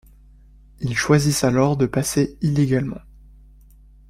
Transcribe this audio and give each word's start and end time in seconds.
Ils 0.79 0.97
choisissent 0.97 1.43
alors 1.43 1.77
de 1.77 1.85
passer 1.85 2.35
illégalement. 2.41 3.01